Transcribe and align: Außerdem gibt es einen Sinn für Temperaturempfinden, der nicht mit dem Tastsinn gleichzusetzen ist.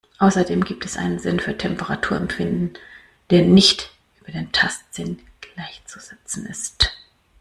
Außerdem 0.17 0.63
gibt 0.63 0.83
es 0.83 0.97
einen 0.97 1.19
Sinn 1.19 1.39
für 1.39 1.55
Temperaturempfinden, 1.55 2.73
der 3.29 3.43
nicht 3.43 3.91
mit 4.25 4.33
dem 4.33 4.51
Tastsinn 4.51 5.19
gleichzusetzen 5.41 6.47
ist. 6.47 6.91